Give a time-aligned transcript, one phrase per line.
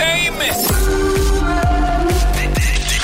[0.00, 0.68] Amos.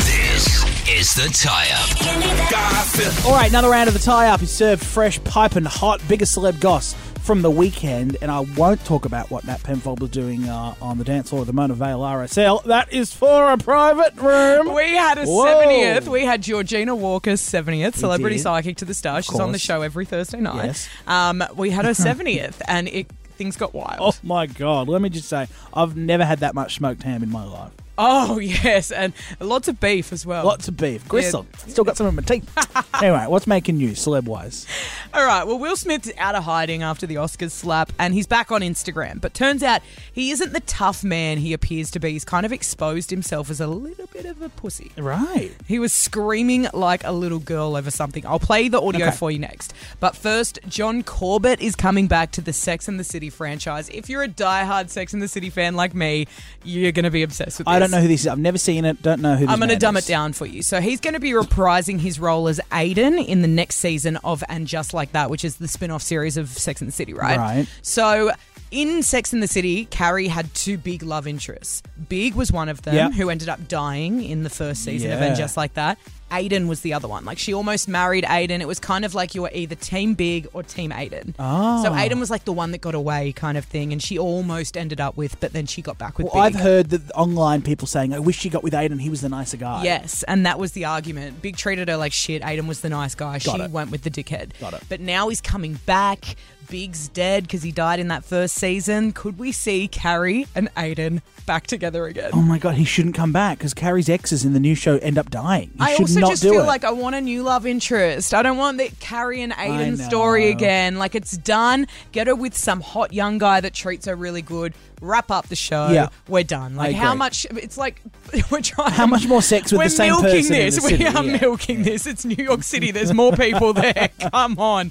[0.05, 2.51] This is the tie up.
[2.51, 3.27] Gossip.
[3.27, 6.61] All right, another round of the tie up is served fresh, piping hot, biggest celeb
[6.61, 10.75] goss from the weekend, and I won't talk about what Matt Penfold was doing uh,
[10.83, 12.63] on the dance floor of the Mona Vale RSL.
[12.65, 14.75] That is for a private room.
[14.75, 15.47] We had a Whoa.
[15.47, 16.07] 70th.
[16.09, 18.43] We had Georgina Walker's 70th, celebrity did.
[18.43, 19.23] psychic to the star.
[19.23, 20.67] She's on the show every Thursday night.
[20.67, 20.89] Yes.
[21.07, 23.99] Um, we had her 70th, and it things got wild.
[24.01, 24.89] Oh my god!
[24.89, 27.73] Let me just say, I've never had that much smoked ham in my life.
[27.97, 30.45] Oh, yes, and lots of beef as well.
[30.45, 31.47] Lots of beef, gristle.
[31.67, 32.51] Still got some in my teeth.
[33.03, 34.67] anyway, what's making news, celeb wise?
[35.15, 35.47] All right.
[35.47, 39.21] Well, Will Smith's out of hiding after the Oscars slap, and he's back on Instagram.
[39.21, 39.81] But turns out
[40.13, 42.11] he isn't the tough man he appears to be.
[42.11, 44.91] He's kind of exposed himself as a little bit of a pussy.
[44.99, 45.53] Right.
[45.69, 48.27] He was screaming like a little girl over something.
[48.27, 49.17] I'll play the audio Okay.
[49.17, 49.73] for you next.
[50.01, 53.89] But first, John Corbett is coming back to the Sex and the City franchise.
[53.91, 56.27] If you're a diehard Sex and the City fan like me,
[56.65, 57.73] you're going to be obsessed with this.
[57.73, 58.27] I don't know who this is.
[58.27, 59.01] I've never seen it.
[59.01, 59.47] Don't know who.
[59.47, 60.63] This I'm going to dumb it down for you.
[60.63, 64.43] So he's going to be reprising his role as Aidan in the next season of
[64.49, 67.15] And Just Like That, which is the spin off series of Sex and the City,
[67.15, 67.39] right?
[67.39, 67.67] Right.
[67.83, 68.31] So
[68.71, 71.83] in Sex and the City, Carrie had two big love interests.
[72.09, 73.13] Big was one of them, Yep.
[73.15, 75.99] who ended up dying in the first season of And Just Like That.
[76.35, 77.25] Aidan was the other one.
[77.25, 78.61] Like she almost married Aidan.
[78.61, 81.35] It was kind of like you were either Team Big or Team Aidan.
[81.39, 81.83] Oh.
[81.83, 81.99] So ah.
[81.99, 85.01] Aidan was like the one that got away, kind of thing, and she almost ended
[85.01, 86.57] up with, but then she got back with Well, Big.
[86.57, 88.99] I've heard that online people saying, "I wish she got with Aidan.
[88.99, 91.41] He was the nicer guy." Yes, and that was the argument.
[91.43, 92.45] Big treated her like shit.
[92.45, 93.39] Aidan was the nice guy.
[93.39, 93.71] Got she it.
[93.71, 94.59] went with the dickhead.
[94.61, 94.83] Got it.
[94.89, 96.37] But now he's coming back.
[96.71, 99.13] Big's dead because he died in that first season.
[99.13, 102.31] Could we see Carrie and Aidan back together again?
[102.33, 105.19] Oh my god, he shouldn't come back because Carrie's exes in the new show end
[105.19, 105.71] up dying.
[105.77, 106.67] He I should also not just do feel it.
[106.67, 108.35] like I want a new love interest.
[108.35, 110.99] I don't want the Carrie and Aidan story again.
[110.99, 111.87] Like it's done.
[112.13, 114.75] Get her with some hot young guy that treats her really good.
[115.05, 115.89] Wrap up the show.
[115.89, 116.09] Yeah.
[116.29, 116.77] We're done.
[116.77, 117.47] Like how much?
[117.51, 118.01] It's like
[118.51, 118.93] we're trying.
[118.93, 120.75] How much more sex with we're the same milking person in this.
[120.77, 121.05] the city?
[121.05, 121.39] We are Yeah.
[121.41, 122.07] milking this.
[122.07, 122.91] It's New York City.
[122.91, 124.09] There's more people there.
[124.33, 124.91] Come on.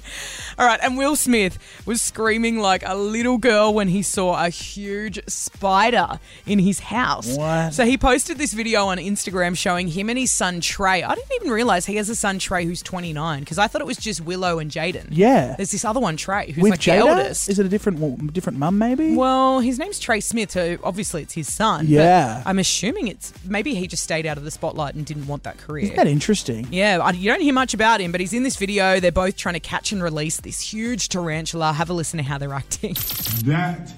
[0.58, 0.78] All right.
[0.82, 6.18] And Will Smith was screaming like a little girl when he saw a huge spider
[6.46, 7.36] in his house.
[7.36, 7.74] What?
[7.74, 11.02] So he posted this video on Instagram showing him and his son Trey.
[11.02, 13.86] I didn't even realize he has a son Trey who's 29 because I thought it
[13.86, 15.08] was just Willow and Jaden.
[15.10, 15.54] Yeah.
[15.56, 17.48] There's this other one Trey who's with like the eldest.
[17.48, 18.78] Is it a different different mum?
[18.78, 19.14] Maybe.
[19.14, 21.86] Well, his name's Trey Smith, so obviously it's his son.
[21.86, 22.42] but Yeah.
[22.44, 25.56] I'm assuming it's maybe he just stayed out of the spotlight and didn't want that
[25.56, 25.84] career.
[25.84, 26.68] Isn't that interesting?
[26.70, 29.00] Yeah, I- you don't hear much about him, but he's in this video.
[29.00, 31.72] They're both trying to catch and release this huge tarantula.
[31.72, 32.96] Have a listen to how they're acting.
[33.46, 33.92] That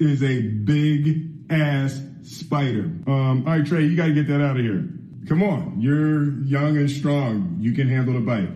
[0.00, 2.84] is a big ass spider.
[3.06, 4.88] Um, all right, Trey, you got to get that out of here.
[5.28, 7.56] Come on, you're young and strong.
[7.60, 8.48] You can handle the bite.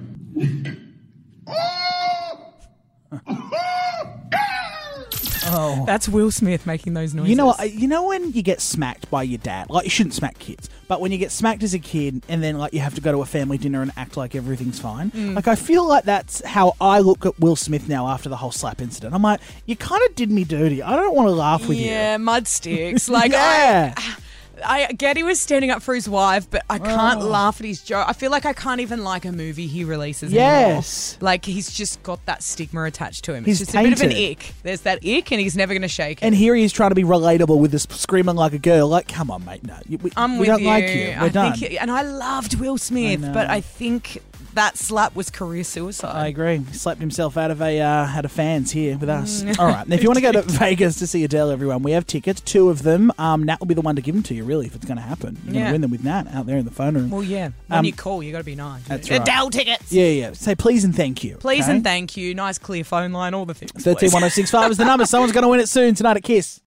[5.86, 7.30] That's Will Smith making those noises.
[7.30, 9.68] You know, what- you know when you get smacked by your dad.
[9.70, 12.58] Like you shouldn't smack kids, but when you get smacked as a kid, and then
[12.58, 15.10] like you have to go to a family dinner and act like everything's fine.
[15.10, 15.34] Mm.
[15.34, 18.52] Like I feel like that's how I look at Will Smith now after the whole
[18.52, 19.14] slap incident.
[19.14, 20.82] I'm like, you kind of did me dirty.
[20.82, 21.86] I don't want to laugh with you.
[21.86, 22.18] yeah, you.
[22.20, 23.08] mud sticks.
[23.20, 23.94] Like yeah.
[23.96, 24.16] I,
[24.64, 27.82] I get he was standing up for his wife, but I can't laugh at his
[27.82, 28.08] joke.
[28.08, 30.32] I feel like I can't even like a movie he releases.
[30.32, 31.14] Yes.
[31.14, 31.26] anymore.
[31.26, 33.44] like he's just got that stigma attached to him.
[33.44, 34.38] He's it's just a bit of an tainted.
[34.44, 34.54] ick.
[34.62, 36.24] There's that ick, and he's never going to shake it.
[36.26, 38.88] And here he is trying to be relatable with this screaming like a girl.
[38.88, 39.64] Like, come on, mate.
[39.64, 40.66] No, we, I'm we with don't you.
[40.66, 41.14] like you.
[41.18, 41.52] We're I done.
[41.56, 43.32] Think, and I loved Will Smith, know.
[43.32, 44.22] but I think
[44.54, 46.14] that slap was career suicide.
[46.16, 46.58] I agree.
[46.58, 49.42] He slapped himself out of a uh, out of fans here with us.
[49.42, 49.58] Mm.
[49.58, 49.86] All right.
[49.86, 52.40] Now, if you want to go to Vegas to see Adele, everyone, we have tickets,
[52.40, 53.12] two of them.
[53.18, 54.96] Um, Nat will be the one to give them to you, really, if it's going
[54.96, 55.36] to happen.
[55.44, 55.66] You're going Yeah.
[55.68, 57.10] to win them with Nat out there in the phone room.
[57.10, 57.50] Well, yeah.
[57.68, 58.82] When Um, you call, you got to be nice.
[58.88, 59.20] that's right.
[59.22, 59.92] Adele tickets.
[59.92, 60.32] yeah, yeah.
[60.32, 61.36] Say please and thank you.
[61.36, 61.72] Please okay?
[61.76, 62.34] and thank you.
[62.34, 63.32] Nice clear phone line.
[63.32, 63.70] All the things.
[63.72, 63.86] please.
[63.86, 65.06] 131065 is the number.
[65.06, 66.60] Someone's going to win it soon tonight at KIIS.